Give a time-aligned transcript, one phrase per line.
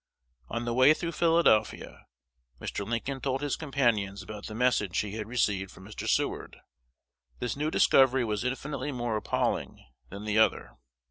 [0.49, 2.07] On the way through Philadelphia,
[2.59, 2.83] Mr.
[2.87, 6.09] Lincoln told his companions about the message he had received from Mr.
[6.09, 6.57] Seward.
[7.37, 10.75] This new discovery was infinitely more appalling than the other.